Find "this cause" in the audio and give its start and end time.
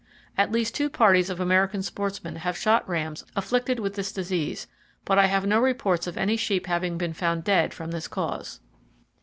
7.91-8.61